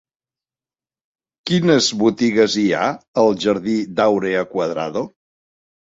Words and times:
Quines 1.49 1.89
botigues 2.03 2.57
hi 2.61 2.65
ha 2.79 2.87
al 3.25 3.37
jardí 3.47 3.77
d'Áurea 4.01 4.43
Cuadrado? 4.55 5.05